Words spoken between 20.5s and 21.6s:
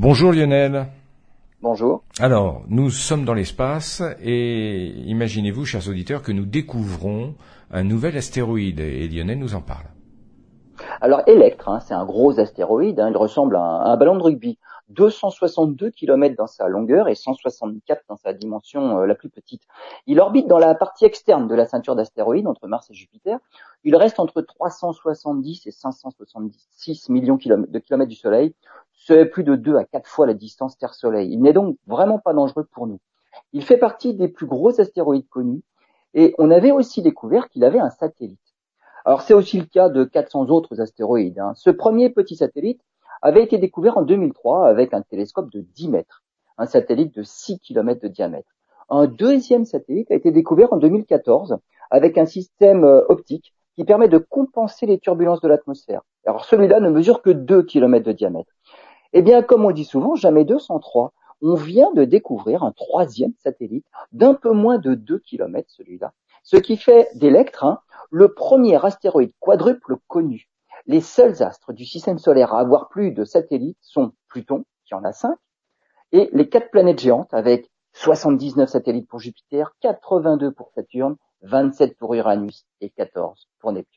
la partie externe de